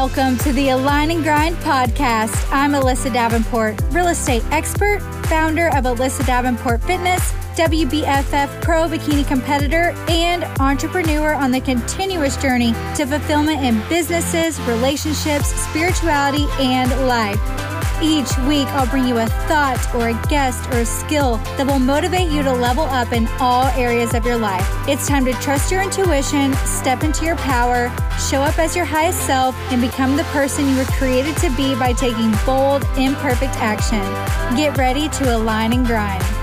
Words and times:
Welcome 0.00 0.38
to 0.38 0.52
the 0.54 0.70
Align 0.70 1.10
and 1.10 1.22
Grind 1.22 1.56
podcast. 1.56 2.50
I'm 2.50 2.72
Alyssa 2.72 3.12
Davenport, 3.12 3.78
real 3.90 4.06
estate 4.08 4.42
expert, 4.50 5.00
founder 5.26 5.66
of 5.76 5.84
Alyssa 5.84 6.24
Davenport 6.24 6.82
Fitness, 6.84 7.32
WBFF 7.54 8.62
pro 8.62 8.88
bikini 8.88 9.28
competitor, 9.28 9.94
and 10.08 10.44
entrepreneur 10.58 11.34
on 11.34 11.50
the 11.50 11.60
continuous 11.60 12.38
journey 12.38 12.72
to 12.96 13.04
fulfillment 13.04 13.62
in 13.62 13.86
businesses, 13.90 14.58
relationships, 14.62 15.48
spirituality, 15.68 16.46
and 16.58 16.90
life. 17.06 17.69
Each 18.02 18.34
week, 18.48 18.66
I'll 18.68 18.86
bring 18.86 19.06
you 19.06 19.18
a 19.18 19.26
thought 19.26 19.94
or 19.94 20.08
a 20.08 20.26
guest 20.28 20.66
or 20.70 20.78
a 20.78 20.86
skill 20.86 21.36
that 21.58 21.66
will 21.66 21.78
motivate 21.78 22.30
you 22.30 22.42
to 22.42 22.52
level 22.52 22.84
up 22.84 23.12
in 23.12 23.28
all 23.38 23.66
areas 23.76 24.14
of 24.14 24.24
your 24.24 24.38
life. 24.38 24.66
It's 24.88 25.06
time 25.06 25.26
to 25.26 25.32
trust 25.34 25.70
your 25.70 25.82
intuition, 25.82 26.54
step 26.64 27.02
into 27.02 27.26
your 27.26 27.36
power, 27.36 27.92
show 28.18 28.40
up 28.40 28.58
as 28.58 28.74
your 28.74 28.86
highest 28.86 29.26
self, 29.26 29.54
and 29.70 29.82
become 29.82 30.16
the 30.16 30.24
person 30.24 30.66
you 30.66 30.76
were 30.76 30.84
created 30.84 31.36
to 31.38 31.50
be 31.56 31.74
by 31.74 31.92
taking 31.92 32.32
bold, 32.46 32.84
imperfect 32.96 33.54
action. 33.56 34.00
Get 34.56 34.78
ready 34.78 35.10
to 35.10 35.36
align 35.36 35.74
and 35.74 35.86
grind. 35.86 36.39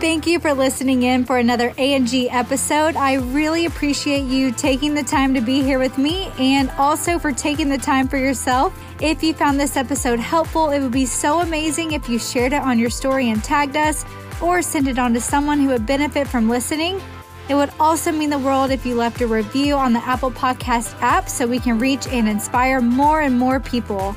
Thank 0.00 0.26
you 0.26 0.38
for 0.38 0.52
listening 0.52 1.04
in 1.04 1.24
for 1.24 1.38
another 1.38 1.72
A&G 1.78 2.28
episode. 2.28 2.96
I 2.96 3.14
really 3.14 3.64
appreciate 3.64 4.24
you 4.24 4.50
taking 4.50 4.92
the 4.92 5.04
time 5.04 5.32
to 5.34 5.40
be 5.40 5.62
here 5.62 5.78
with 5.78 5.96
me 5.96 6.30
and 6.38 6.70
also 6.72 7.18
for 7.18 7.32
taking 7.32 7.68
the 7.68 7.78
time 7.78 8.08
for 8.08 8.18
yourself. 8.18 8.78
If 9.00 9.22
you 9.22 9.32
found 9.32 9.58
this 9.58 9.76
episode 9.76 10.18
helpful, 10.18 10.70
it 10.70 10.80
would 10.80 10.92
be 10.92 11.06
so 11.06 11.40
amazing 11.40 11.92
if 11.92 12.08
you 12.08 12.18
shared 12.18 12.52
it 12.52 12.60
on 12.60 12.78
your 12.78 12.90
story 12.90 13.30
and 13.30 13.42
tagged 13.42 13.76
us 13.76 14.04
or 14.42 14.62
send 14.62 14.88
it 14.88 14.98
on 14.98 15.14
to 15.14 15.20
someone 15.20 15.60
who 15.60 15.68
would 15.68 15.86
benefit 15.86 16.26
from 16.26 16.50
listening. 16.50 17.00
It 17.48 17.54
would 17.54 17.70
also 17.78 18.10
mean 18.10 18.30
the 18.30 18.38
world 18.38 18.72
if 18.72 18.84
you 18.84 18.96
left 18.96 19.20
a 19.20 19.26
review 19.26 19.74
on 19.74 19.92
the 19.92 20.04
Apple 20.04 20.32
Podcast 20.32 21.00
app 21.00 21.28
so 21.28 21.46
we 21.46 21.60
can 21.60 21.78
reach 21.78 22.06
and 22.08 22.28
inspire 22.28 22.80
more 22.80 23.20
and 23.20 23.38
more 23.38 23.60
people. 23.60 24.16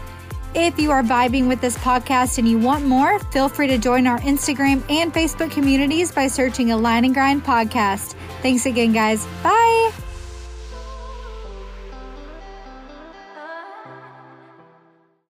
If 0.56 0.80
you 0.80 0.92
are 0.92 1.04
vibing 1.04 1.48
with 1.48 1.62
this 1.62 1.78
podcast 1.78 2.38
and 2.38 2.48
you 2.48 2.58
want 2.58 2.86
more, 2.86 3.20
feel 3.20 3.50
free 3.50 3.68
to 3.68 3.78
join 3.78 4.08
our 4.08 4.20
Instagram 4.20 4.84
and 4.90 5.14
Facebook 5.14 5.52
communities 5.52 6.12
by 6.12 6.28
searching 6.28 6.72
Align 6.72 7.06
and 7.06 7.14
Grind 7.14 7.44
Podcast. 7.44 8.16
Thanks 8.42 8.66
again, 8.66 8.94
guys. 8.94 9.26
Bye. 9.44 10.07